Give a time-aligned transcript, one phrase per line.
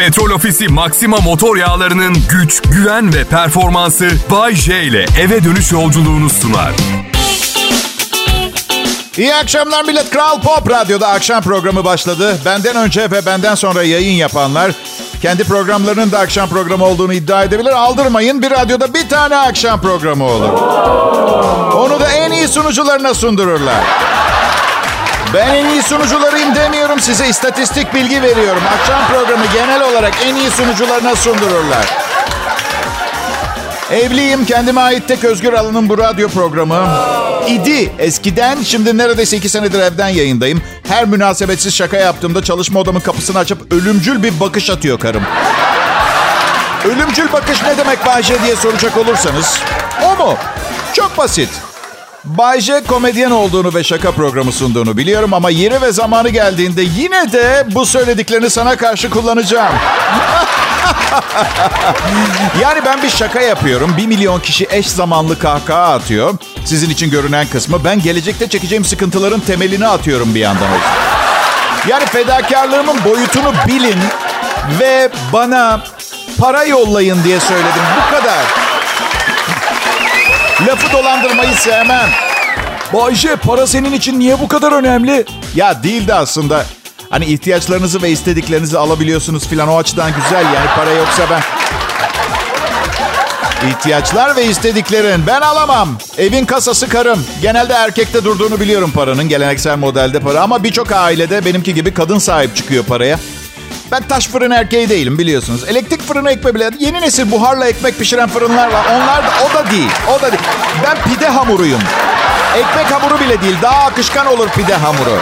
[0.00, 6.30] Petrol Ofisi Maxima motor yağlarının güç, güven ve performansı Bay J ile eve dönüş yolculuğunu
[6.30, 6.72] sunar.
[9.16, 10.10] İyi akşamlar millet.
[10.10, 12.38] Kral Pop Radyo'da akşam programı başladı.
[12.44, 14.72] Benden önce ve benden sonra yayın yapanlar
[15.22, 17.72] kendi programlarının da akşam programı olduğunu iddia edebilir.
[17.72, 20.48] Aldırmayın bir radyoda bir tane akşam programı olur.
[21.74, 24.09] Onu da en iyi sunucularına sundururlar.
[25.34, 28.62] Ben en iyi sunucularıyım demiyorum size istatistik bilgi veriyorum.
[28.80, 31.86] Akşam programı genel olarak en iyi sunucularına sundururlar.
[33.90, 34.44] Evliyim.
[34.44, 36.88] Kendime ait tek özgür alanım bu radyo programı.
[37.48, 38.62] İdi eskiden.
[38.62, 40.62] Şimdi neredeyse iki senedir evden yayındayım.
[40.88, 45.22] Her münasebetsiz şaka yaptığımda çalışma odamın kapısını açıp ölümcül bir bakış atıyor karım.
[46.84, 49.60] Ölümcül bakış ne demek Bayce diye soracak olursanız.
[50.04, 50.36] O mu?
[50.92, 51.48] Çok basit.
[52.24, 57.66] Bayce komedyen olduğunu ve şaka programı sunduğunu biliyorum ama yeri ve zamanı geldiğinde yine de
[57.74, 59.74] bu söylediklerini sana karşı kullanacağım.
[62.62, 63.94] yani ben bir şaka yapıyorum.
[63.96, 66.34] Bir milyon kişi eş zamanlı kahkaha atıyor.
[66.64, 67.84] Sizin için görünen kısmı.
[67.84, 70.68] Ben gelecekte çekeceğim sıkıntıların temelini atıyorum bir yandan.
[71.88, 73.98] Yani fedakarlığımın boyutunu bilin
[74.80, 75.80] ve bana
[76.38, 77.82] para yollayın diye söyledim.
[77.96, 78.59] Bu kadar.
[80.66, 82.10] Lafı dolandırmayı sevmem.
[82.92, 85.24] Bayşe para senin için niye bu kadar önemli?
[85.54, 86.64] Ya değildi aslında.
[87.10, 91.42] Hani ihtiyaçlarınızı ve istediklerinizi alabiliyorsunuz filan o açıdan güzel yani para yoksa ben...
[93.68, 95.26] İhtiyaçlar ve istediklerin.
[95.26, 95.88] Ben alamam.
[96.18, 97.24] Evin kasası karım.
[97.42, 99.28] Genelde erkekte durduğunu biliyorum paranın.
[99.28, 100.40] Geleneksel modelde para.
[100.40, 103.18] Ama birçok ailede benimki gibi kadın sahip çıkıyor paraya.
[103.92, 105.64] Ben taş fırın erkeği değilim biliyorsunuz.
[105.68, 106.70] Elektrik fırını ekme bile.
[106.78, 108.84] Yeni nesil buharla ekmek pişiren fırınlar var.
[108.94, 109.90] Onlar da o da değil.
[110.18, 110.42] O da değil.
[110.84, 111.80] Ben pide hamuruyum.
[112.56, 113.56] Ekmek hamuru bile değil.
[113.62, 115.18] Daha akışkan olur pide hamuru.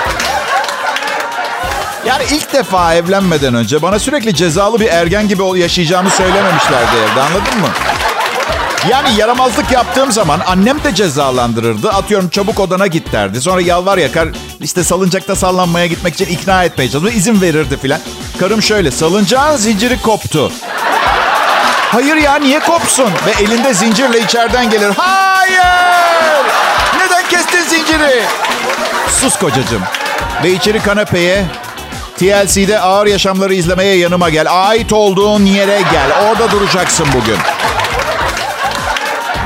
[2.07, 7.61] Yani ilk defa evlenmeden önce bana sürekli cezalı bir ergen gibi yaşayacağımı söylememişlerdi evde anladın
[7.61, 7.69] mı?
[8.91, 11.91] Yani yaramazlık yaptığım zaman annem de cezalandırırdı.
[11.91, 13.41] Atıyorum çabuk odana git derdi.
[13.41, 14.29] Sonra yalvar yakar
[14.61, 17.19] işte salıncakta sallanmaya gitmek için ikna etmeye çalışırdı.
[17.19, 18.01] izin verirdi filan.
[18.41, 20.53] Karım şöyle salıncağın zinciri koptu.
[21.93, 23.11] Hayır ya niye kopsun?
[23.27, 24.93] Ve elinde zincirle içeriden gelir.
[24.97, 26.47] Hayır!
[26.99, 28.23] Neden kestin zinciri?
[29.21, 29.83] Sus kocacığım.
[30.45, 31.45] Ve içeri kanepeye
[32.19, 34.47] TLC'de ağır yaşamları izlemeye yanıma gel.
[34.51, 36.29] Ait olduğun yere gel.
[36.29, 37.37] Orada duracaksın bugün.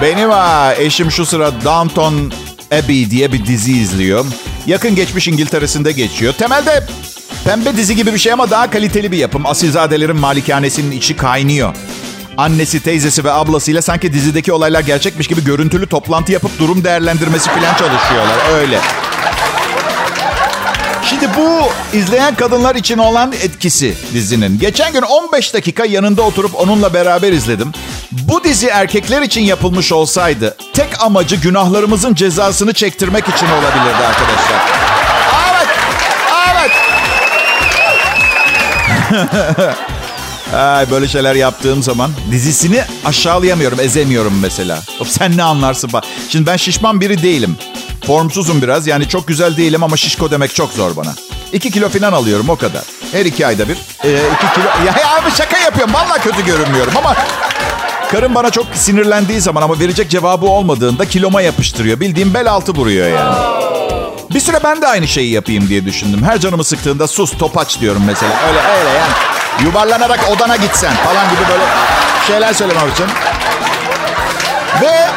[0.03, 2.33] Benim ha, eşim şu sıra Downton
[2.73, 4.25] Abbey diye bir dizi izliyor.
[4.67, 6.33] Yakın geçmiş İngiltere'sinde geçiyor.
[6.33, 6.85] Temelde
[7.45, 9.47] pembe dizi gibi bir şey ama daha kaliteli bir yapım.
[9.47, 11.75] Asilzadelerin malikanesinin içi kaynıyor.
[12.37, 17.75] Annesi, teyzesi ve ablasıyla sanki dizideki olaylar gerçekmiş gibi görüntülü toplantı yapıp durum değerlendirmesi falan
[17.77, 18.39] çalışıyorlar.
[18.55, 18.79] Öyle.
[21.05, 21.61] Şimdi bu
[21.97, 24.59] izleyen kadınlar için olan etkisi dizinin.
[24.59, 27.73] Geçen gün 15 dakika yanında oturup onunla beraber izledim.
[28.13, 34.63] Bu dizi erkekler için yapılmış olsaydı tek amacı günahlarımızın cezasını çektirmek için olabilirdi arkadaşlar.
[35.53, 35.69] Evet.
[36.51, 36.71] Evet.
[40.55, 44.79] Ay, böyle şeyler yaptığım zaman dizisini aşağılayamıyorum, ezemiyorum mesela.
[45.07, 45.91] Sen ne anlarsın?
[45.93, 46.05] Bak.
[46.29, 47.57] Şimdi ben şişman biri değilim.
[48.07, 48.87] Formsuzum biraz.
[48.87, 51.15] Yani çok güzel değilim ama şişko demek çok zor bana.
[51.53, 52.83] İki kilo falan alıyorum o kadar.
[53.13, 53.77] Her iki ayda bir.
[54.05, 54.65] Ee, iki kilo.
[54.87, 55.95] Ya, ya abi şaka yapıyorum.
[55.95, 57.17] Vallahi kötü görünmüyorum ama...
[58.13, 62.01] Karım bana çok sinirlendiği zaman ama verecek cevabı olmadığında kiloma yapıştırıyor.
[62.01, 63.37] Bildiğim bel altı vuruyor yani.
[64.35, 66.23] Bir süre ben de aynı şeyi yapayım diye düşündüm.
[66.23, 68.33] Her canımı sıktığında sus topaç diyorum mesela.
[68.49, 69.13] Öyle öyle yani.
[69.65, 71.65] Yuvarlanarak odana gitsen falan gibi böyle
[72.27, 73.07] şeyler söylemek için.
[74.83, 75.09] Ve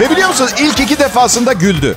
[0.00, 1.96] ve biliyor musunuz ilk iki defasında güldü.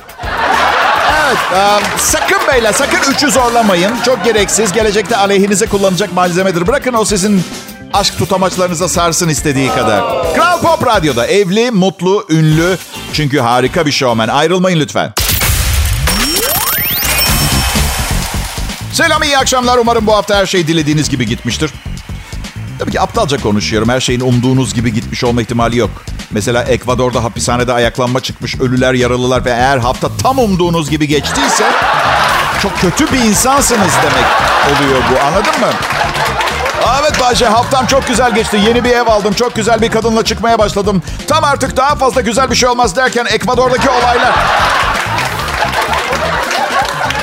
[1.26, 3.92] Evet, um, sakın beyler, sakın üçü zorlamayın.
[4.04, 6.66] Çok gereksiz, gelecekte aleyhinize kullanacak malzemedir.
[6.66, 7.44] Bırakın o sizin
[7.92, 10.04] aşk tutamaçlarınıza sarsın istediği kadar.
[10.34, 12.78] Kral Pop Radyo'da evli, mutlu, ünlü.
[13.12, 14.28] Çünkü harika bir şovmen.
[14.28, 15.12] Ayrılmayın lütfen.
[18.92, 19.78] Selam, iyi akşamlar.
[19.78, 21.70] Umarım bu hafta her şey dilediğiniz gibi gitmiştir.
[22.78, 23.88] Tabii ki aptalca konuşuyorum.
[23.88, 25.90] Her şeyin umduğunuz gibi gitmiş olma ihtimali yok.
[26.30, 31.64] Mesela Ekvador'da hapishanede ayaklanma çıkmış, ölüler, yaralılar ve eğer hafta tam umduğunuz gibi geçtiyse
[32.62, 34.26] çok kötü bir insansınız demek
[34.66, 35.20] oluyor bu.
[35.20, 35.72] Anladın mı?
[36.94, 38.60] Evet Bayce haftam çok güzel geçti.
[38.66, 39.34] Yeni bir ev aldım.
[39.34, 41.02] Çok güzel bir kadınla çıkmaya başladım.
[41.28, 44.34] Tam artık daha fazla güzel bir şey olmaz derken Ekvador'daki olaylar.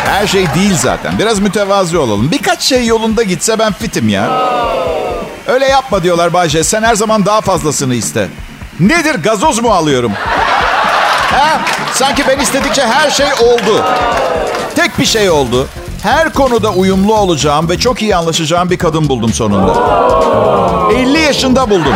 [0.05, 1.19] Her şey değil zaten.
[1.19, 2.31] Biraz mütevazi olalım.
[2.31, 4.29] Birkaç şey yolunda gitse ben fitim ya.
[5.47, 6.63] Öyle yapma diyorlar Bayce.
[6.63, 8.27] Sen her zaman daha fazlasını iste.
[8.79, 10.11] Nedir gazoz mu alıyorum?
[11.31, 11.59] He?
[11.93, 13.85] Sanki ben istedikçe her şey oldu.
[14.75, 15.67] Tek bir şey oldu.
[16.03, 19.73] Her konuda uyumlu olacağım ve çok iyi anlaşacağım bir kadın buldum sonunda.
[20.95, 21.93] 50 yaşında buldum.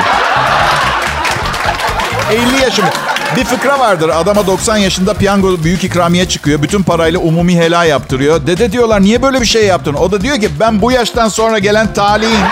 [2.31, 2.89] 50 yaşında.
[3.35, 4.09] Bir fıkra vardır.
[4.09, 6.61] Adama 90 yaşında piyango büyük ikramiye çıkıyor.
[6.61, 8.47] Bütün parayla umumi helal yaptırıyor.
[8.47, 9.93] Dede diyorlar niye böyle bir şey yaptın?
[9.93, 12.45] O da diyor ki ben bu yaştan sonra gelen talihim.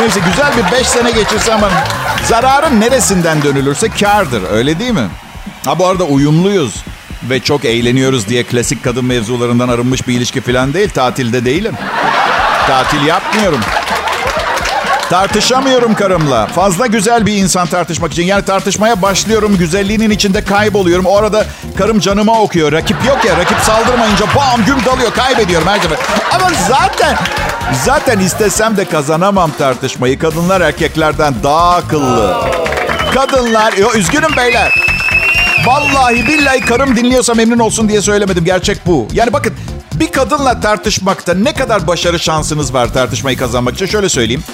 [0.00, 1.70] Neyse güzel bir 5 sene geçirsem ben
[2.26, 4.42] zararın neresinden dönülürse kardır.
[4.52, 5.08] Öyle değil mi?
[5.64, 6.74] Ha bu arada uyumluyuz
[7.22, 10.90] ve çok eğleniyoruz diye klasik kadın mevzularından arınmış bir ilişki falan değil.
[10.90, 11.74] Tatilde değilim.
[12.66, 13.60] Tatil yapmıyorum.
[15.10, 16.46] Tartışamıyorum karımla.
[16.46, 18.22] Fazla güzel bir insan tartışmak için.
[18.22, 19.58] Yani tartışmaya başlıyorum.
[19.58, 21.06] Güzelliğinin içinde kayboluyorum.
[21.06, 21.46] O arada
[21.78, 22.72] karım canıma okuyor.
[22.72, 23.36] Rakip yok ya.
[23.36, 25.12] Rakip saldırmayınca bam güm dalıyor.
[25.12, 25.98] Kaybediyorum her sefer.
[26.34, 27.16] Ama zaten
[27.84, 30.18] zaten istesem de kazanamam tartışmayı.
[30.18, 32.36] Kadınlar erkeklerden daha akıllı.
[33.14, 33.72] Kadınlar...
[33.72, 34.97] Yo, üzgünüm beyler.
[35.68, 38.44] Vallahi billahi karım dinliyorsa memnun olsun diye söylemedim.
[38.44, 39.08] Gerçek bu.
[39.12, 39.54] Yani bakın
[39.94, 44.44] bir kadınla tartışmakta ne kadar başarı şansınız var tartışmayı kazanmak için şöyle söyleyeyim.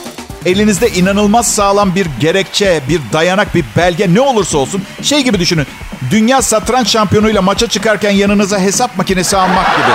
[0.46, 5.66] Elinizde inanılmaz sağlam bir gerekçe, bir dayanak, bir belge ne olursa olsun şey gibi düşünün.
[6.10, 9.94] Dünya satranç şampiyonuyla maça çıkarken yanınıza hesap makinesi almak gibi.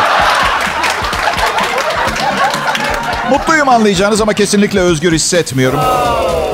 [3.29, 5.79] Mutluyum anlayacağınız ama kesinlikle özgür hissetmiyorum.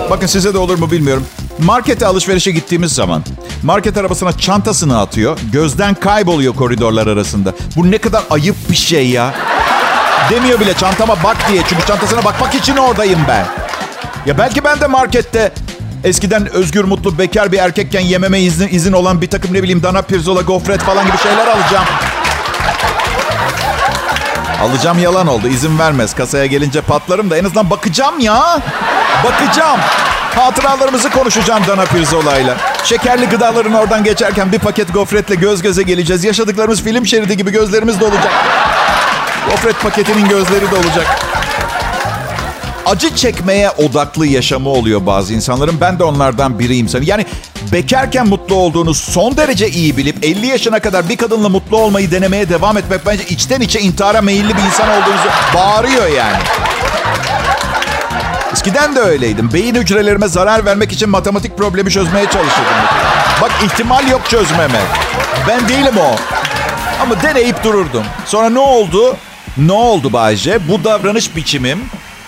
[0.09, 1.25] Bakın size de olur mu bilmiyorum.
[1.59, 3.23] Markete alışverişe gittiğimiz zaman
[3.65, 5.37] market arabasına çantasını atıyor.
[5.51, 7.53] Gözden kayboluyor koridorlar arasında.
[7.75, 9.33] Bu ne kadar ayıp bir şey ya.
[10.29, 11.61] Demiyor bile çantama bak diye.
[11.69, 13.45] Çünkü çantasına bakmak için oradayım ben.
[14.25, 15.51] Ya belki ben de markette
[16.03, 20.01] eskiden özgür, mutlu, bekar bir erkekken yememe izin, izin olan bir takım ne bileyim dana
[20.01, 21.85] pirzola, gofret falan gibi şeyler alacağım.
[24.65, 25.47] Alacağım yalan oldu.
[25.47, 26.15] İzin vermez.
[26.15, 28.59] Kasaya gelince patlarım da en azından bakacağım ya.
[29.23, 29.79] Bakacağım.
[30.35, 32.57] Hatıralarımızı konuşacağım Dana Pirzola'yla.
[32.83, 36.23] Şekerli gıdaların oradan geçerken bir paket gofretle göz göze geleceğiz.
[36.23, 38.31] Yaşadıklarımız film şeridi gibi gözlerimiz de olacak.
[39.49, 41.34] Gofret paketinin gözleri de olacak.
[42.85, 45.81] Acı çekmeye odaklı yaşamı oluyor bazı insanların.
[45.81, 46.87] Ben de onlardan biriyim.
[47.01, 47.25] Yani
[47.71, 52.49] bekarken mutlu olduğunu son derece iyi bilip 50 yaşına kadar bir kadınla mutlu olmayı denemeye
[52.49, 56.37] devam etmek bence içten içe intihara meyilli bir insan olduğunuzu bağırıyor yani.
[58.53, 59.53] Eskiden de öyleydim.
[59.53, 62.85] Beyin hücrelerime zarar vermek için matematik problemi çözmeye çalışırdım.
[63.41, 64.81] Bak ihtimal yok çözmeme.
[65.47, 66.15] Ben değilim o.
[67.01, 68.03] Ama deneyip dururdum.
[68.25, 69.17] Sonra ne oldu?
[69.57, 70.59] Ne oldu Bayce?
[70.69, 71.79] Bu davranış biçimim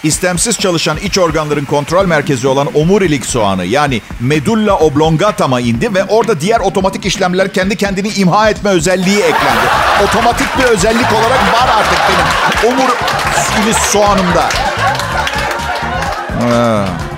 [0.08, 6.42] istemsiz çalışan iç organların kontrol merkezi olan omurilik soğanı yani medulla oblongata'ma indi ve orada
[6.42, 9.68] diğer otomatik işlemler kendi kendini imha etme özelliği eklendi.
[10.04, 14.50] Otomatik bir özellik olarak var artık benim omurilik soğanımda.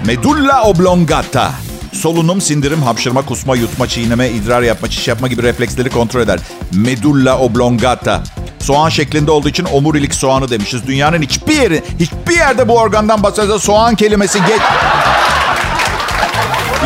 [0.06, 1.52] Medulla oblongata.
[1.94, 6.40] Solunum, sindirim, hapşırma, kusma, yutma, çiğneme, idrar yapma, çiş yapma gibi refleksleri kontrol eder.
[6.72, 8.24] Medulla oblongata.
[8.60, 10.88] Soğan şeklinde olduğu için omurilik soğanı demişiz.
[10.88, 14.62] Dünyanın hiçbir yeri, hiçbir yerde bu organdan bahsederse soğan kelimesi geç...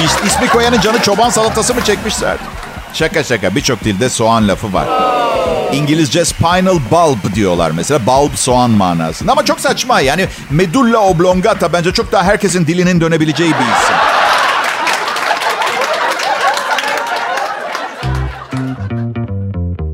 [0.05, 2.37] İs, ismi koyanın canı çoban salatası mı çekmişler?
[2.93, 4.87] Şaka şaka birçok dilde soğan lafı var.
[5.73, 8.05] İngilizce spinal bulb diyorlar mesela.
[8.05, 9.31] Bulb soğan manasında.
[9.31, 14.12] Ama çok saçma yani medulla oblongata bence çok daha herkesin dilinin dönebileceği bir isim.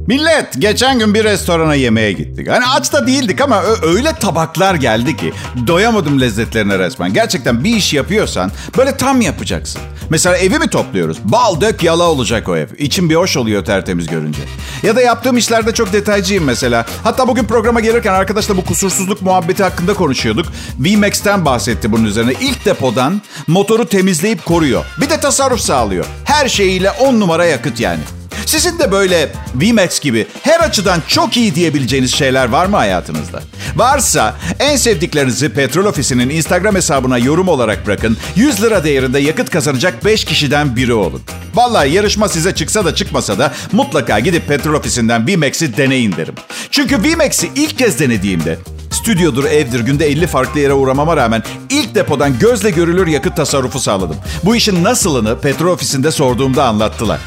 [0.09, 2.47] Millet geçen gün bir restorana yemeğe gittik.
[2.49, 5.33] Hani aç da değildik ama öyle tabaklar geldi ki
[5.67, 7.13] doyamadım lezzetlerine resmen.
[7.13, 9.81] Gerçekten bir iş yapıyorsan böyle tam yapacaksın.
[10.09, 11.17] Mesela evi mi topluyoruz?
[11.23, 12.67] Bal dök yala olacak o ev.
[12.77, 14.41] İçim bir hoş oluyor tertemiz görünce.
[14.83, 16.85] Ya da yaptığım işlerde çok detaycıyım mesela.
[17.03, 20.45] Hatta bugün programa gelirken arkadaşla bu kusursuzluk muhabbeti hakkında konuşuyorduk.
[20.79, 22.33] VMAX'ten bahsetti bunun üzerine.
[22.41, 24.85] İlk depodan motoru temizleyip koruyor.
[25.01, 26.05] Bir de tasarruf sağlıyor.
[26.25, 28.01] Her şeyiyle on numara yakıt yani.
[28.45, 33.41] Sizin de böyle VMAX gibi her açıdan çok iyi diyebileceğiniz şeyler var mı hayatınızda?
[33.75, 38.17] Varsa en sevdiklerinizi Petrol Ofisi'nin Instagram hesabına yorum olarak bırakın.
[38.35, 41.21] 100 lira değerinde yakıt kazanacak 5 kişiden biri olun.
[41.55, 46.35] Vallahi yarışma size çıksa da çıkmasa da mutlaka gidip Petrol Ofisi'nden VMAX'i deneyin derim.
[46.71, 48.57] Çünkü VMAX'i ilk kez denediğimde
[48.99, 54.15] stüdyodur, evdir, günde 50 farklı yere uğramama rağmen ilk depodan gözle görülür yakıt tasarrufu sağladım.
[54.43, 57.19] Bu işin nasılını petrol ofisinde sorduğumda anlattılar.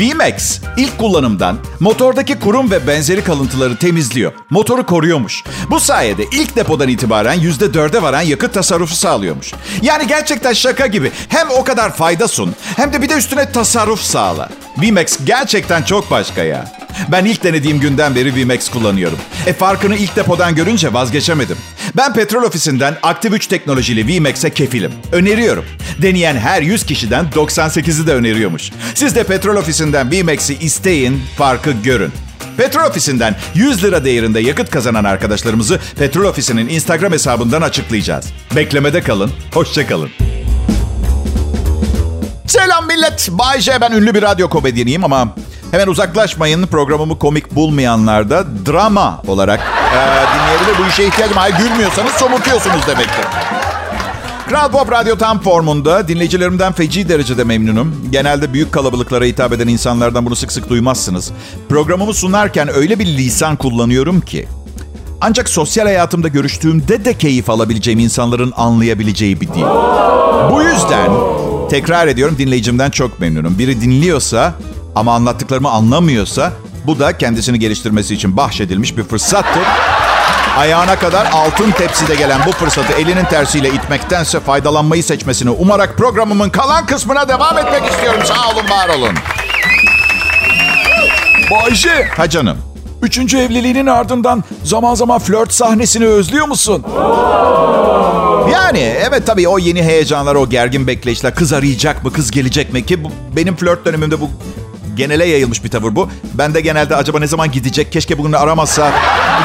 [0.00, 4.32] VMAX ilk kullanımdan motordaki kurum ve benzeri kalıntıları temizliyor.
[4.50, 5.44] Motoru koruyormuş.
[5.70, 9.52] Bu sayede ilk depodan itibaren %4'e varan yakıt tasarrufu sağlıyormuş.
[9.82, 11.12] Yani gerçekten şaka gibi.
[11.28, 14.48] Hem o kadar fayda sun hem de bir de üstüne tasarruf sağla.
[14.78, 16.72] VMAX gerçekten çok başka ya.
[17.12, 19.18] Ben ilk denediğim günden beri VMAX kullanıyorum.
[19.46, 21.56] E farkını ilk depodan görünce vazgeçemedim.
[21.96, 24.92] Ben petrol ofisinden aktif 3 teknolojili VMAX'e kefilim.
[25.12, 25.64] Öneriyorum.
[26.02, 28.70] Deneyen her 100 kişiden 98'i de öneriyormuş.
[28.94, 32.12] Siz de petrol ofisinden VMAX'i isteyin, farkı görün.
[32.56, 38.26] Petrol ofisinden 100 lira değerinde yakıt kazanan arkadaşlarımızı Petrol ofisinin Instagram hesabından açıklayacağız.
[38.56, 40.10] Beklemede kalın, hoşçakalın.
[42.46, 43.28] Selam millet.
[43.30, 45.34] Bay J ben ünlü bir radyo komedyeniyim ama
[45.70, 46.66] hemen uzaklaşmayın.
[46.66, 50.00] Programımı komik bulmayanlar da drama olarak e,
[50.34, 50.84] dinleyebilir.
[50.84, 51.36] Bu işe ihtiyacım.
[51.36, 53.24] Hayır gülmüyorsanız somurtuyorsunuz demektir.
[54.48, 56.08] Kral Pop Radyo tam formunda.
[56.08, 57.94] Dinleyicilerimden feci derecede memnunum.
[58.10, 61.32] Genelde büyük kalabalıklara hitap eden insanlardan bunu sık sık duymazsınız.
[61.68, 64.48] Programımı sunarken öyle bir lisan kullanıyorum ki...
[65.22, 69.64] Ancak sosyal hayatımda görüştüğümde de keyif alabileceğim insanların anlayabileceği bir dil.
[70.52, 71.10] Bu yüzden
[71.70, 73.58] tekrar ediyorum dinleyicimden çok memnunum.
[73.58, 74.54] Biri dinliyorsa
[74.94, 76.52] ama anlattıklarımı anlamıyorsa
[76.86, 79.62] bu da kendisini geliştirmesi için bahşedilmiş bir fırsattır.
[80.58, 86.86] Ayağına kadar altın tepside gelen bu fırsatı elinin tersiyle itmektense faydalanmayı seçmesini umarak programımın kalan
[86.86, 88.20] kısmına devam etmek istiyorum.
[88.24, 89.14] Sağ olun, var olun.
[91.50, 92.58] Bayşe, Ha canım.
[93.02, 96.84] üçüncü evliliğinin ardından zaman zaman flört sahnesini özlüyor musun?
[98.52, 101.34] Yani evet tabii o yeni heyecanlar, o gergin bekleyişler.
[101.34, 103.04] Kız arayacak mı, kız gelecek mi ki?
[103.04, 104.30] Bu, benim flört dönemimde bu
[104.94, 106.08] genele yayılmış bir tavır bu.
[106.34, 108.92] Ben de genelde acaba ne zaman gidecek, keşke bugün aramazsa,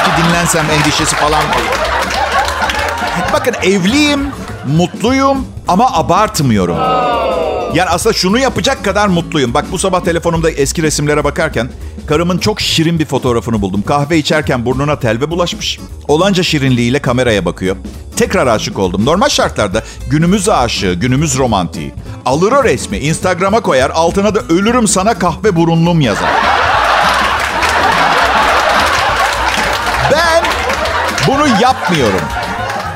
[0.00, 1.42] iki dinlensem endişesi falan.
[3.32, 4.28] Bakın evliyim,
[4.66, 6.76] mutluyum ama abartmıyorum.
[7.74, 9.54] Yani aslında şunu yapacak kadar mutluyum.
[9.54, 11.70] Bak bu sabah telefonumda eski resimlere bakarken
[12.06, 13.82] karımın çok şirin bir fotoğrafını buldum.
[13.82, 15.80] Kahve içerken burnuna telve bulaşmış.
[16.08, 17.76] Olanca şirinliğiyle kameraya bakıyor.
[18.16, 19.04] Tekrar aşık oldum.
[19.04, 21.94] Normal şartlarda günümüz aşığı, günümüz romantiği.
[22.26, 26.30] Alır o resmi, Instagram'a koyar, altına da ölürüm sana kahve burunlum yazar.
[30.12, 30.44] Ben
[31.28, 32.20] bunu yapmıyorum.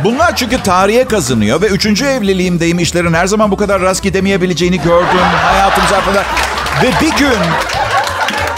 [0.05, 2.79] Bunlar çünkü tarihe kazınıyor ve üçüncü evliliğimdeyim.
[2.79, 6.25] İşlerin her zaman bu kadar rast gidemeyebileceğini gördüm hayatım zarfında.
[6.83, 7.39] Ve bir gün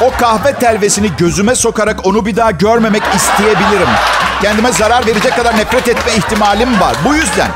[0.00, 3.88] o kahve telvesini gözüme sokarak onu bir daha görmemek isteyebilirim.
[4.42, 6.96] Kendime zarar verecek kadar nefret etme ihtimalim var.
[7.04, 7.50] Bu yüzden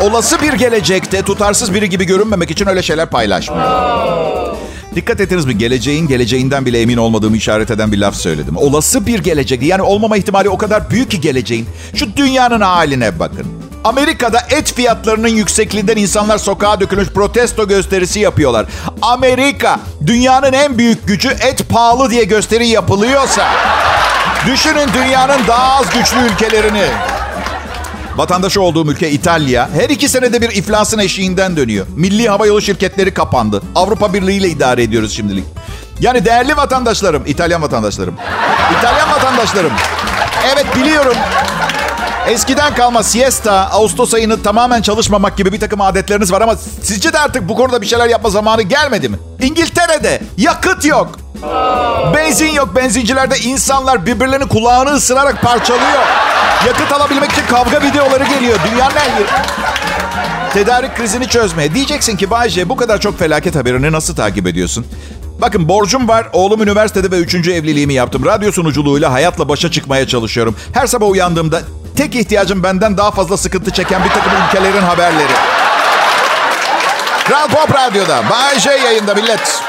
[0.00, 4.56] olası bir gelecekte tutarsız biri gibi görünmemek için öyle şeyler paylaşmıyorum.
[4.94, 5.58] Dikkat ettiniz mi?
[5.58, 8.56] Geleceğin geleceğinden bile emin olmadığımı işaret eden bir laf söyledim.
[8.56, 9.62] Olası bir gelecek.
[9.62, 11.66] Yani olmama ihtimali o kadar büyük ki geleceğin.
[11.94, 13.46] Şu dünyanın haline bakın.
[13.84, 18.66] Amerika'da et fiyatlarının yüksekliğinden insanlar sokağa dökülmüş protesto gösterisi yapıyorlar.
[19.02, 23.48] Amerika dünyanın en büyük gücü et pahalı diye gösteri yapılıyorsa
[24.46, 26.86] düşünün dünyanın daha az güçlü ülkelerini.
[28.16, 31.86] Vatandaşı olduğum ülke İtalya her iki senede bir iflasın eşiğinden dönüyor.
[31.96, 33.62] Milli havayolu şirketleri kapandı.
[33.74, 35.44] Avrupa Birliği ile idare ediyoruz şimdilik.
[36.00, 38.14] Yani değerli vatandaşlarım, İtalyan vatandaşlarım.
[38.78, 39.72] İtalyan vatandaşlarım.
[40.54, 41.16] Evet biliyorum.
[42.28, 47.18] Eskiden kalma siesta, Ağustos ayını tamamen çalışmamak gibi bir takım adetleriniz var ama sizce de
[47.18, 49.16] artık bu konuda bir şeyler yapma zamanı gelmedi mi?
[49.42, 51.18] İngiltere'de yakıt yok.
[52.14, 52.76] Benzin yok.
[52.76, 56.02] Benzincilerde insanlar birbirlerinin kulağını ısırarak parçalıyor.
[56.66, 58.58] Yakıt alabilmek için kavga videoları geliyor.
[58.70, 59.26] Dünyanın her yeri.
[60.52, 61.74] Tedarik krizini çözmeye.
[61.74, 64.86] Diyeceksin ki Bayce bu kadar çok felaket haberini nasıl takip ediyorsun?
[65.40, 66.28] Bakın borcum var.
[66.32, 68.24] Oğlum üniversitede ve üçüncü evliliğimi yaptım.
[68.24, 70.56] Radyo sunuculuğuyla hayatla başa çıkmaya çalışıyorum.
[70.72, 71.60] Her sabah uyandığımda
[71.96, 75.32] tek ihtiyacım benden daha fazla sıkıntı çeken bir takım ülkelerin haberleri.
[77.24, 78.22] Kral Pop Radyo'da.
[78.30, 79.62] Bay J yayında millet.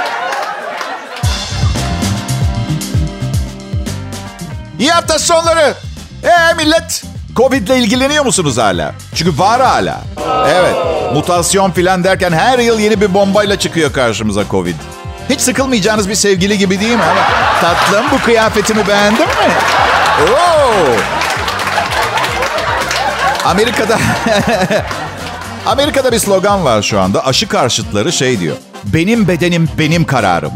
[4.79, 5.73] İyi hafta sonları.
[6.23, 7.03] Ee millet,
[7.35, 8.93] Covid ile ilgileniyor musunuz hala?
[9.15, 10.01] Çünkü var hala.
[10.47, 10.75] Evet,
[11.13, 14.75] mutasyon filan derken her yıl yeni bir bombayla çıkıyor karşımıza Covid.
[15.29, 17.03] Hiç sıkılmayacağınız bir sevgili gibi değil mi?
[17.03, 17.21] Ama
[17.61, 19.51] tatlım bu kıyafetimi beğendin mi?
[20.21, 20.71] Oo.
[23.45, 23.97] Amerika'da
[25.65, 27.25] Amerika'da bir slogan var şu anda.
[27.25, 28.55] Aşı karşıtları şey diyor.
[28.83, 30.51] Benim bedenim benim kararım.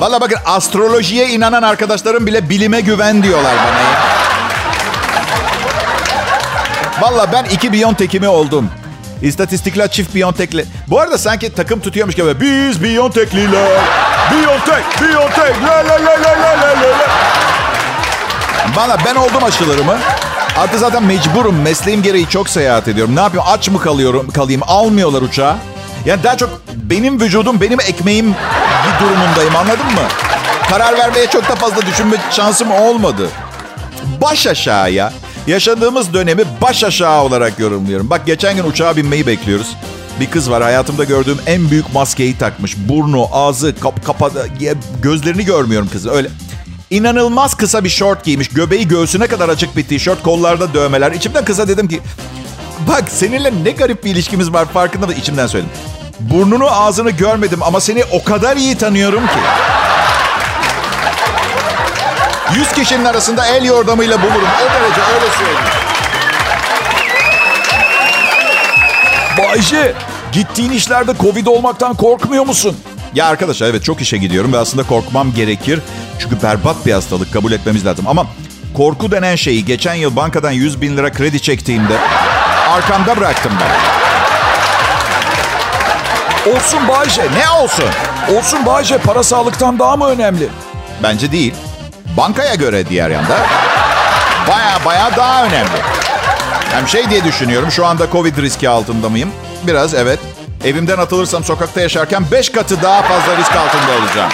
[0.00, 4.00] Valla bakın astrolojiye inanan arkadaşlarım bile bilime güven diyorlar bana ya.
[7.00, 8.70] Valla ben iki Biontech'imi oldum.
[9.22, 10.66] İstatistikler çift Biontech'li.
[10.88, 12.40] Bu arada sanki takım tutuyormuş gibi.
[12.40, 13.80] Biz Biontech'liler.
[14.30, 15.62] Biontech, Biontech.
[15.64, 17.08] La la la la la la la.
[18.76, 19.98] Valla ben oldum aşılarımı.
[20.58, 21.60] Artık zaten mecburum.
[21.62, 23.16] Mesleğim gereği çok seyahat ediyorum.
[23.16, 23.50] Ne yapıyorum?
[23.52, 24.62] Aç mı kalıyorum, kalayım?
[24.66, 25.56] Almıyorlar uçağa.
[26.06, 28.34] Yani daha çok benim vücudum, benim ekmeğim
[29.00, 30.08] durumundayım anladın mı?
[30.70, 33.28] Karar vermeye çok da fazla düşünme şansım olmadı.
[34.22, 35.12] Baş aşağıya
[35.46, 38.10] yaşadığımız dönemi baş aşağı olarak yorumluyorum.
[38.10, 39.76] Bak geçen gün uçağa binmeyi bekliyoruz.
[40.20, 42.76] Bir kız var hayatımda gördüğüm en büyük maskeyi takmış.
[42.76, 44.46] Burnu, ağzı kap kapadı.
[45.02, 46.28] Gözlerini görmüyorum kızı öyle.
[46.90, 48.48] İnanılmaz kısa bir şort giymiş.
[48.48, 50.22] Göbeği göğsüne kadar açık bir tişört.
[50.22, 51.12] Kollarda dövmeler.
[51.12, 52.00] İçimden kıza dedim ki...
[52.88, 55.72] Bak seninle ne garip bir ilişkimiz var farkında da içimden söyledim.
[56.20, 59.38] Burnunu ağzını görmedim ama seni o kadar iyi tanıyorum ki.
[62.54, 64.48] 100 kişinin arasında el yordamıyla bulurum.
[64.62, 65.80] O derece öyle söyleyeyim.
[69.38, 69.94] Bayce,
[70.32, 72.76] gittiğin işlerde Covid olmaktan korkmuyor musun?
[73.14, 75.80] Ya arkadaşlar evet çok işe gidiyorum ve aslında korkmam gerekir.
[76.18, 78.04] Çünkü berbat bir hastalık kabul etmemiz lazım.
[78.08, 78.26] Ama
[78.76, 81.94] korku denen şeyi geçen yıl bankadan 100 bin lira kredi çektiğimde
[82.70, 83.70] arkamda bıraktım ben.
[86.52, 87.22] Olsun Bayce.
[87.22, 87.84] Ne olsun?
[88.36, 88.98] Olsun Bayce.
[88.98, 90.48] Para sağlıktan daha mı önemli?
[91.02, 91.54] Bence değil.
[92.16, 93.38] Bankaya göre diğer yanda
[94.48, 95.80] baya baya daha önemli.
[96.72, 99.30] Hem şey diye düşünüyorum şu anda Covid riski altında mıyım?
[99.66, 100.18] Biraz evet.
[100.64, 104.30] Evimden atılırsam sokakta yaşarken 5 katı daha fazla risk altında olacağım.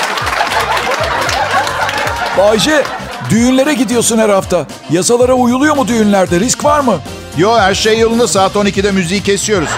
[2.39, 2.85] Bayce,
[3.31, 4.67] düğünlere gidiyorsun her hafta.
[4.91, 6.41] Yasalara uyuluyor mu düğünlerde?
[6.41, 6.99] Risk var mı?
[7.37, 9.69] Yo her şey yolunda saat 12'de müziği kesiyoruz.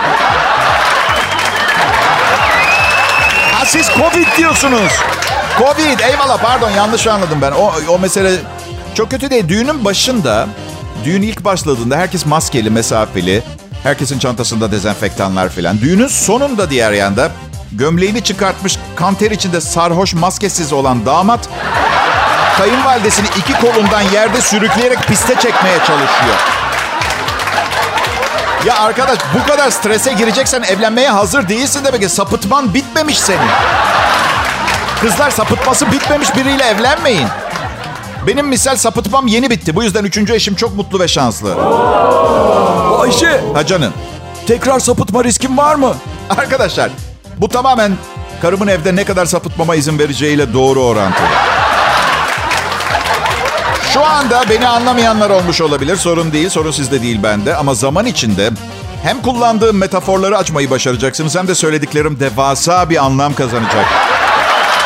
[3.52, 4.92] Ha siz Covid diyorsunuz.
[5.58, 7.52] Covid eyvallah pardon yanlış anladım ben.
[7.52, 8.32] O, o mesele
[8.94, 9.48] çok kötü değil.
[9.48, 10.46] Düğünün başında,
[11.04, 13.42] düğün ilk başladığında herkes maskeli, mesafeli.
[13.82, 15.80] Herkesin çantasında dezenfektanlar filan.
[15.80, 17.30] Düğünün sonunda diğer yanda
[17.72, 21.48] gömleğini çıkartmış kanter içinde sarhoş maskesiz olan damat
[22.58, 26.57] kayınvalidesini iki kolundan yerde sürükleyerek piste çekmeye çalışıyor.
[28.66, 33.48] Ya arkadaş bu kadar strese gireceksen evlenmeye hazır değilsin demek ki sapıtman bitmemiş senin.
[35.00, 37.26] Kızlar sapıtması bitmemiş biriyle evlenmeyin.
[38.26, 39.76] Benim misal sapıtmam yeni bitti.
[39.76, 41.56] Bu yüzden üçüncü eşim çok mutlu ve şanslı.
[42.98, 43.92] Bayce, Ha canım.
[44.46, 45.94] tekrar sapıtma riskin var mı?
[46.38, 46.90] Arkadaşlar
[47.36, 47.92] bu tamamen
[48.42, 51.26] karımın evde ne kadar sapıtmama izin vereceğiyle doğru orantılı.
[53.94, 55.96] Şu anda beni anlamayanlar olmuş olabilir.
[55.96, 57.56] Sorun değil, sorun sizde değil bende.
[57.56, 58.50] Ama zaman içinde
[59.02, 63.86] hem kullandığım metaforları açmayı başaracaksınız hem de söylediklerim devasa bir anlam kazanacak.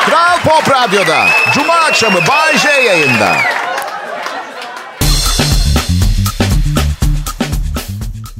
[0.07, 3.37] Kral Pop Radyo'da Cuma akşamı Bay J yayında.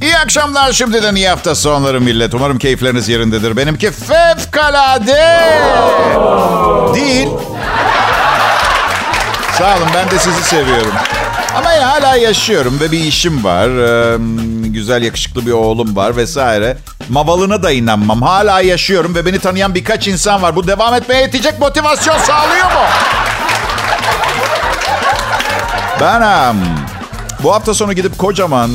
[0.01, 2.33] İyi akşamlar şimdiden iyi hafta sonları millet.
[2.33, 3.57] Umarım keyifleriniz yerindedir.
[3.57, 5.51] Benimki fevkalade.
[6.95, 7.27] Değil.
[9.63, 10.91] Sağ olun ben de sizi seviyorum.
[11.55, 13.69] Ama ya hala yaşıyorum ve bir işim var.
[13.69, 14.17] Ee,
[14.67, 16.77] güzel yakışıklı bir oğlum var vesaire.
[17.09, 18.21] Mavalına da inanmam.
[18.21, 20.55] Hala yaşıyorum ve beni tanıyan birkaç insan var.
[20.55, 22.87] Bu devam etmeye yetecek motivasyon sağlıyor mu?
[26.01, 26.55] Ben em,
[27.43, 28.71] bu hafta sonu gidip kocaman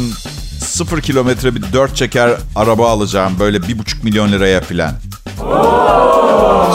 [0.64, 3.37] sıfır kilometre bir dört çeker araba alacağım.
[3.40, 4.92] Böyle bir buçuk milyon liraya filan.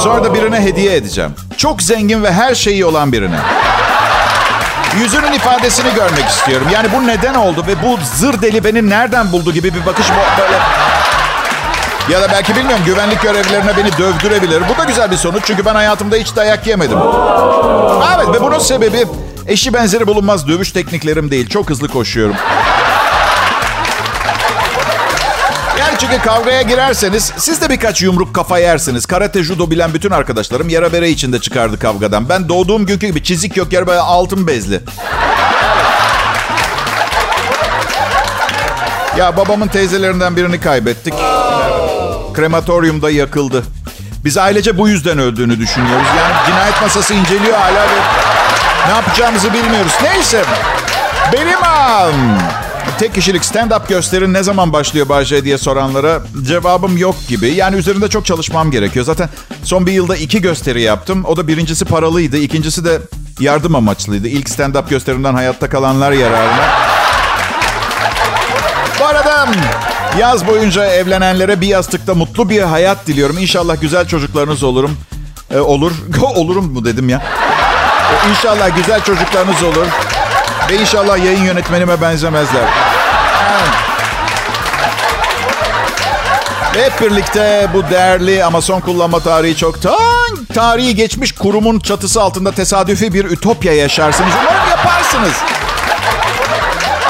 [0.03, 1.31] Sonra da birine hediye edeceğim.
[1.57, 3.39] Çok zengin ve her şeyi olan birine.
[4.99, 6.67] Yüzünün ifadesini görmek istiyorum.
[6.73, 10.57] Yani bu neden oldu ve bu zır deli beni nereden buldu gibi bir bakış böyle...
[12.09, 14.63] Ya da belki bilmiyorum güvenlik görevlilerine beni dövdürebilir.
[14.69, 16.97] Bu da güzel bir sonuç çünkü ben hayatımda hiç dayak yemedim.
[18.15, 19.05] Evet ve bunun sebebi
[19.47, 21.49] eşi benzeri bulunmaz dövüş tekniklerim değil.
[21.49, 22.35] Çok hızlı koşuyorum.
[25.99, 29.05] Çünkü kavgaya girerseniz siz de birkaç yumruk kafa yersiniz.
[29.05, 32.29] Karate, judo bilen bütün arkadaşlarım yara bere içinde çıkardı kavgadan.
[32.29, 34.79] Ben doğduğum günkü gibi çizik yok yer böyle altın bezli.
[39.17, 41.13] Ya babamın teyzelerinden birini kaybettik.
[42.33, 43.63] Krematoryumda yakıldı.
[44.25, 46.07] Biz ailece bu yüzden öldüğünü düşünüyoruz.
[46.17, 47.99] Yani cinayet masası inceliyor hala ve
[48.87, 49.91] ne yapacağımızı bilmiyoruz.
[50.03, 50.43] Neyse.
[51.33, 52.62] Benim am.
[52.99, 57.47] Tek kişilik stand-up gösterin ne zaman başlıyor Bahçe diye soranlara cevabım yok gibi.
[57.47, 59.05] Yani üzerinde çok çalışmam gerekiyor.
[59.05, 59.29] Zaten
[59.63, 61.25] son bir yılda iki gösteri yaptım.
[61.25, 62.37] O da birincisi paralıydı.
[62.37, 63.01] ikincisi de
[63.39, 64.27] yardım amaçlıydı.
[64.27, 66.69] İlk stand-up gösterimden hayatta kalanlar yararına.
[68.99, 69.47] Bu arada
[70.19, 73.37] yaz boyunca evlenenlere bir yastıkta mutlu bir hayat diliyorum.
[73.37, 74.97] İnşallah güzel çocuklarınız olurum.
[75.51, 75.91] Ee, olur.
[76.35, 77.21] Olurum mu dedim ya.
[78.25, 79.85] Ee, İnşallah güzel çocuklarınız olur.
[80.69, 82.63] Ve inşallah yayın yönetmenime benzemezler.
[86.75, 92.51] Ve Hep birlikte bu değerli ama son kullanma tarihi çoktan tarihi geçmiş kurumun çatısı altında
[92.51, 94.33] tesadüfi bir ütopya yaşarsınız.
[94.41, 95.33] Umarım yaparsınız.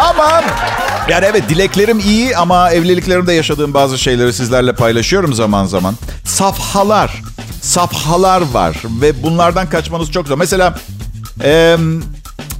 [0.09, 0.43] Ama
[1.09, 5.95] yani evet dileklerim iyi ama evliliklerimde yaşadığım bazı şeyleri sizlerle paylaşıyorum zaman zaman.
[6.25, 7.21] Safhalar,
[7.61, 10.37] safhalar var ve bunlardan kaçmanız çok zor.
[10.37, 10.75] Mesela
[11.43, 11.77] eee,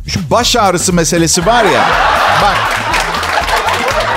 [0.08, 1.82] şu baş ağrısı meselesi var ya.
[2.42, 2.58] Bak.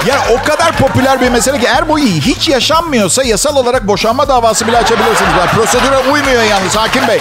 [0.07, 4.67] Yani o kadar popüler bir mesele ki eğer bu hiç yaşanmıyorsa yasal olarak boşanma davası
[4.67, 5.33] bile açabilirsiniz.
[5.39, 7.21] Yani prosedüre uymuyor yalnız hakim bey.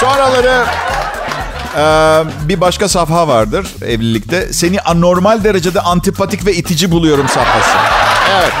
[0.00, 0.64] Sonraları
[1.76, 4.52] ee, bir başka safha vardır evlilikte.
[4.52, 7.76] Seni anormal derecede antipatik ve itici buluyorum safhası.
[8.40, 8.52] Evet.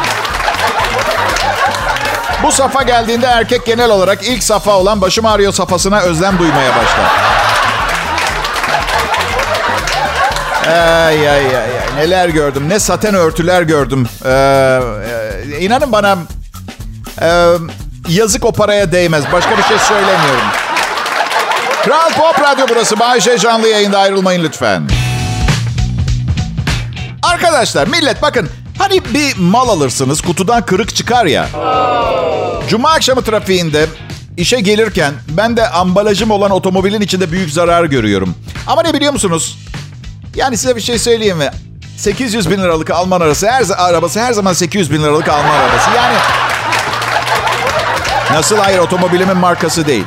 [2.42, 7.32] Bu safa geldiğinde erkek genel olarak ilk safa olan başım ağrıyor safhasına özlem duymaya başlar.
[10.66, 12.68] Ay ay ay ay neler gördüm.
[12.68, 14.08] Ne saten örtüler gördüm.
[14.24, 14.80] Ee,
[15.52, 16.18] e, inanın bana
[17.22, 17.46] e,
[18.08, 19.24] yazık o paraya değmez.
[19.32, 20.46] Başka bir şey söylemiyorum.
[21.84, 23.00] Kral Pop Radyo burası.
[23.00, 24.88] Bayşe canlı yayında ayrılmayın lütfen.
[27.22, 28.48] Arkadaşlar millet bakın.
[28.82, 31.48] Hani bir mal alırsınız kutudan kırık çıkar ya.
[32.68, 33.86] Cuma akşamı trafiğinde
[34.36, 38.34] işe gelirken ben de ambalajım olan otomobilin içinde büyük zarar görüyorum.
[38.66, 39.58] Ama ne biliyor musunuz?
[40.36, 41.50] Yani size bir şey söyleyeyim mi?
[41.96, 45.90] 800 bin liralık Alman arası her arabası her zaman 800 bin liralık Alman arabası.
[45.96, 46.16] Yani
[48.32, 50.04] nasıl hayır otomobilimin markası değil.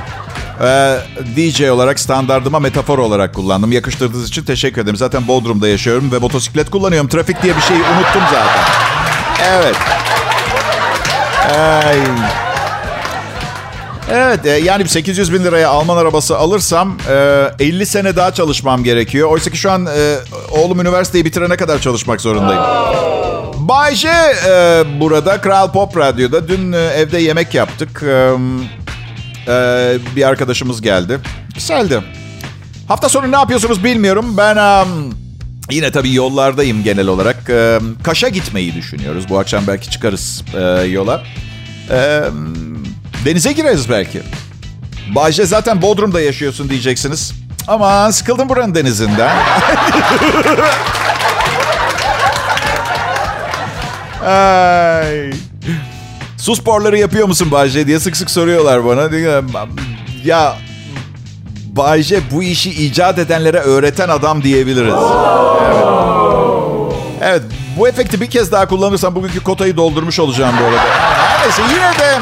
[0.62, 0.98] Ee,
[1.36, 3.72] DJ olarak standardıma metafor olarak kullandım.
[3.72, 4.98] Yakıştırdığınız için teşekkür ederim.
[4.98, 7.10] Zaten Bodrum'da yaşıyorum ve motosiklet kullanıyorum.
[7.10, 8.64] Trafik diye bir şeyi unuttum zaten.
[9.46, 9.76] Evet.
[11.56, 11.98] Ay.
[14.12, 16.98] Evet yani 800 bin liraya Alman arabası alırsam
[17.60, 19.30] 50 sene daha çalışmam gerekiyor.
[19.30, 19.88] Oysa ki şu an
[20.52, 22.64] oğlum üniversiteyi bitirene kadar çalışmak zorundayım.
[23.58, 24.14] Bayce
[25.00, 28.04] burada Kral Pop Radyo'da dün evde yemek yaptık.
[30.16, 31.20] Bir arkadaşımız geldi.
[31.56, 32.02] Güzeldi.
[32.88, 34.38] Hafta sonu ne yapıyorsunuz bilmiyorum.
[34.38, 34.86] Ben
[35.72, 37.52] yine tabii yollardayım genel olarak.
[38.04, 39.30] Kaş'a gitmeyi düşünüyoruz.
[39.30, 40.44] Bu akşam belki çıkarız
[40.90, 41.24] yola.
[43.26, 44.22] Denize gireriz belki.
[45.16, 47.34] Bayce zaten Bodrum'da yaşıyorsun diyeceksiniz.
[47.68, 49.36] Ama sıkıldım buranın denizinden.
[54.26, 55.32] Ay.
[56.46, 59.10] Su sporları yapıyor musun Bayce diye sık sık soruyorlar bana.
[60.26, 60.56] Ya
[61.66, 64.94] Bayce bu işi icat edenlere öğreten adam diyebiliriz.
[65.66, 65.86] Evet.
[67.22, 67.42] Evet
[67.78, 70.84] bu efekti bir kez daha kullanırsam bugünkü kotayı doldurmuş olacağım bu arada.
[71.42, 72.20] Neyse yine de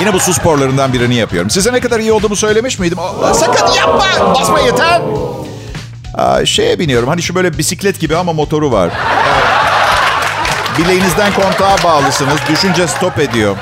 [0.00, 1.50] Yine bu su sporlarından birini yapıyorum.
[1.50, 2.98] Size ne kadar iyi olduğumu söylemiş miydim?
[3.34, 4.34] Sakın yapma!
[4.34, 5.02] Basma yeter!
[6.14, 7.08] Aa, şeye biniyorum.
[7.08, 8.90] Hani şu böyle bisiklet gibi ama motoru var.
[10.78, 12.38] Bileğinizden kontağa bağlısınız.
[12.48, 13.56] Düşünce stop ediyor.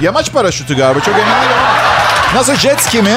[0.00, 1.00] Yamaç paraşütü galiba.
[1.00, 1.56] Çok emin değilim
[2.34, 3.14] Nasıl jet ski mi?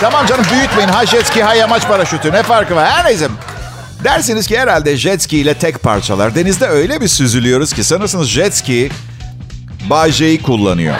[0.00, 0.88] Tamam canım büyütmeyin.
[0.88, 2.32] Ha jet ski ha yamaç paraşütü.
[2.32, 2.90] Ne farkı var?
[2.90, 3.28] Her neyse.
[4.04, 6.34] Dersiniz ki herhalde jet ski ile tek parçalar.
[6.34, 8.90] Denizde öyle bir süzülüyoruz ki sanırsınız jet ski
[9.90, 10.94] Bay J'yi kullanıyor.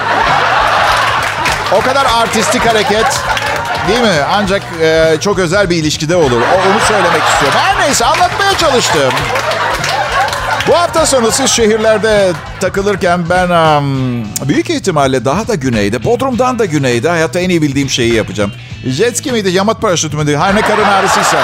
[1.73, 3.21] O kadar artistik hareket
[3.89, 4.23] değil mi?
[4.33, 6.41] Ancak e, çok özel bir ilişkide olur.
[6.41, 7.59] O, onu söylemek istiyorum.
[7.63, 9.13] Her neyse anlatmaya çalıştım.
[10.71, 16.65] Bu hafta sonu siz şehirlerde takılırken ben um, büyük ihtimalle daha da güneyde, Bodrum'dan da
[16.65, 18.53] güneyde hayatta en iyi bildiğim şeyi yapacağım.
[18.87, 20.37] Jet ski miydi, yamat paraşütü müydü?
[20.37, 21.43] Her ne karın ağrısıysa.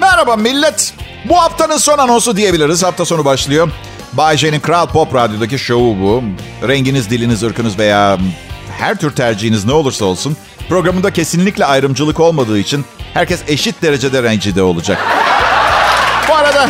[0.00, 0.94] Merhaba millet.
[1.28, 2.82] Bu haftanın son anonsu diyebiliriz.
[2.82, 3.70] Hafta sonu başlıyor.
[4.12, 6.22] Bay J'nin Kral Pop Radyo'daki şovu bu.
[6.68, 8.18] Renginiz, diliniz, ırkınız veya
[8.78, 10.36] her tür tercihiniz ne olursa olsun
[10.68, 14.98] programında kesinlikle ayrımcılık olmadığı için herkes eşit derecede rencide olacak.
[16.28, 16.68] Bu arada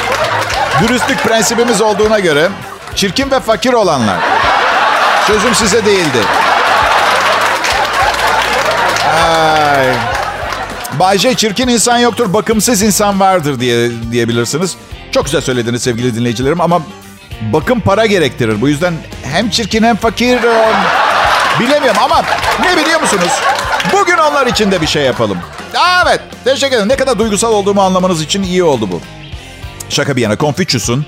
[0.82, 2.48] dürüstlük prensibimiz olduğuna göre
[2.94, 4.18] çirkin ve fakir olanlar
[5.26, 6.18] sözüm size değildi.
[9.14, 9.86] Ay.
[10.98, 14.76] Bay J çirkin insan yoktur, bakımsız insan vardır diye diyebilirsiniz.
[15.12, 16.82] Çok güzel söylediniz sevgili dinleyicilerim ama
[17.52, 18.60] bakım para gerektirir.
[18.60, 20.38] Bu yüzden hem çirkin hem fakir
[21.60, 22.22] bilemiyorum ama
[22.60, 23.32] ne biliyor musunuz?
[23.92, 25.38] Bugün onlar için de bir şey yapalım.
[26.04, 26.88] Evet, teşekkür ederim.
[26.88, 29.00] Ne kadar duygusal olduğumu anlamanız için iyi oldu bu.
[29.88, 31.06] Şaka bir yana, Confucius'un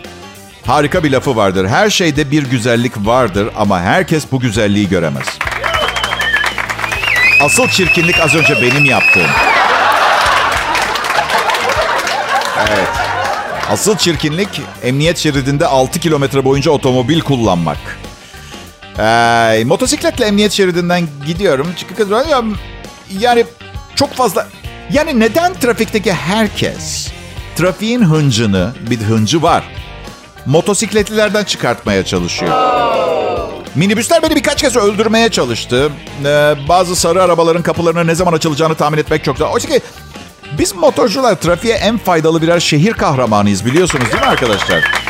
[0.66, 1.68] harika bir lafı vardır.
[1.68, 5.26] Her şeyde bir güzellik vardır ama herkes bu güzelliği göremez.
[7.40, 9.30] Asıl çirkinlik az önce benim yaptığım.
[12.58, 12.88] Evet.
[13.70, 17.78] Asıl çirkinlik emniyet şeridinde 6 kilometre boyunca otomobil kullanmak.
[18.98, 21.74] Ee, motosikletle emniyet şeridinden gidiyorum.
[23.18, 23.44] Yani
[23.94, 24.48] çok fazla...
[24.92, 27.08] Yani neden trafikteki herkes
[27.56, 29.64] trafiğin hıncını, bir hıncı var,
[30.46, 32.52] motosikletlilerden çıkartmaya çalışıyor?
[33.74, 35.90] Minibüsler beni birkaç kez öldürmeye çalıştı.
[36.24, 39.48] Ee, bazı sarı arabaların kapılarının ne zaman açılacağını tahmin etmek çok zor.
[39.48, 39.80] Oysa ki
[40.58, 45.01] biz motorcular trafiğe en faydalı birer şehir kahramanıyız biliyorsunuz değil mi arkadaşlar?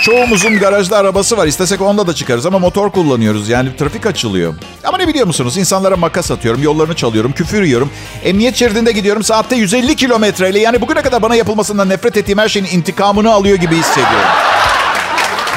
[0.00, 1.46] Çoğumuzun garajda arabası var.
[1.46, 3.48] İstesek onda da çıkarız ama motor kullanıyoruz.
[3.48, 4.54] Yani trafik açılıyor.
[4.84, 5.56] Ama ne biliyor musunuz?
[5.56, 7.90] İnsanlara makas atıyorum, yollarını çalıyorum, küfür yiyorum.
[8.24, 10.58] Emniyet şeridinde gidiyorum saatte 150 kilometreyle.
[10.60, 14.28] Yani bugüne kadar bana yapılmasından nefret ettiğim her şeyin intikamını alıyor gibi hissediyorum.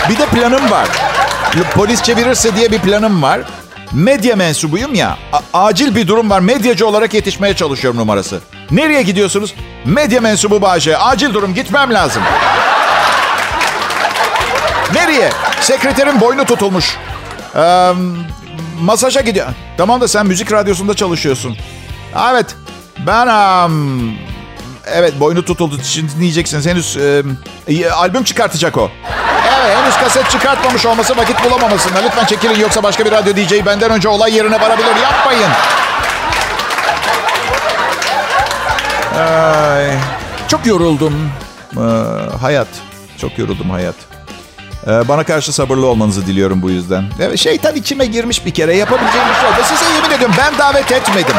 [0.10, 0.88] Bir de planım var.
[1.76, 3.42] Polis çevirirse diye bir planım var.
[3.94, 5.18] Medya mensubuyum ya.
[5.34, 6.40] A- acil bir durum var.
[6.40, 8.40] Medyacı olarak yetişmeye çalışıyorum numarası.
[8.72, 9.54] Nereye gidiyorsunuz?
[9.86, 10.98] Medya mensubu Bayce.
[10.98, 12.24] Acil durum gitmem lazım.
[14.94, 15.30] Nereye?
[15.62, 16.98] Sekreterin boynu tutulmuş.
[17.56, 17.92] Ee,
[18.82, 19.48] masaja gidiyor.
[19.78, 21.58] Tamam da sen müzik radyosunda çalışıyorsun.
[22.32, 22.56] Evet.
[23.08, 24.16] Ben um,
[24.86, 25.76] evet boynu tutuldu.
[25.84, 26.66] Şimdi dinleyeceksiniz.
[26.66, 28.92] Henüz e, albüm çıkartacak o.
[29.48, 32.04] Evet henüz kaset çıkartmamış olması vakit bulamamasından.
[32.04, 34.96] Lütfen çekilin yoksa başka bir radyo DJ benden önce olay yerine varabilir.
[35.04, 35.50] Yapmayın.
[39.20, 39.92] Ay,
[40.48, 41.30] çok yoruldum.
[41.78, 41.80] Ee,
[42.42, 42.68] hayat.
[43.18, 43.96] Çok yoruldum hayat.
[44.88, 47.04] Ee, bana karşı sabırlı olmanızı diliyorum bu yüzden.
[47.20, 48.76] Evet, şeytan içime girmiş bir kere.
[48.78, 49.66] Yapabileceğim bir şey yok.
[49.66, 51.36] Size yemin ediyorum ben davet etmedim.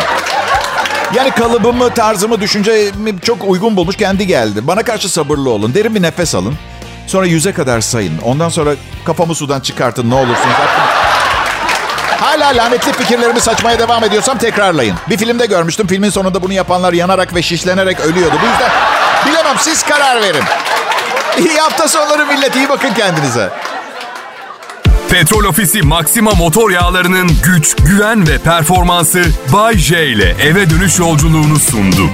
[1.15, 4.67] Yani kalıbımı, tarzımı, düşüncemi çok uygun bulmuş kendi geldi.
[4.67, 5.75] Bana karşı sabırlı olun.
[5.75, 6.55] Derin bir nefes alın.
[7.07, 8.19] Sonra yüze kadar sayın.
[8.25, 8.71] Ondan sonra
[9.05, 10.57] kafamı sudan çıkartın ne olursunuz.
[12.21, 14.97] Hala lanetli fikirlerimi saçmaya devam ediyorsam tekrarlayın.
[15.11, 15.87] Bir filmde görmüştüm.
[15.87, 18.35] Filmin sonunda bunu yapanlar yanarak ve şişlenerek ölüyordu.
[18.43, 18.71] Bu yüzden
[19.27, 20.45] bilemem siz karar verin.
[21.39, 22.57] İyi hafta sonları millet.
[22.57, 23.51] iyi bakın kendinize.
[25.11, 31.59] Petrol Ofisi Maxima motor yağlarının güç, güven ve performansı Bay J ile eve dönüş yolculuğunu
[31.59, 32.11] sundu.